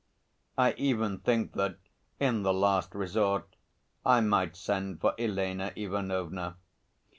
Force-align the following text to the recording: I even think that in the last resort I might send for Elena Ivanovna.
I 0.57 0.71
even 0.79 1.19
think 1.19 1.53
that 1.53 1.77
in 2.19 2.41
the 2.41 2.55
last 2.55 2.95
resort 2.95 3.55
I 4.03 4.19
might 4.19 4.55
send 4.57 4.99
for 4.99 5.13
Elena 5.19 5.73
Ivanovna. 5.75 6.57